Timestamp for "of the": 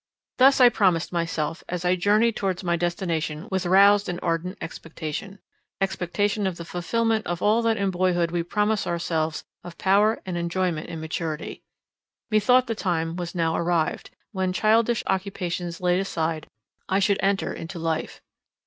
6.47-6.65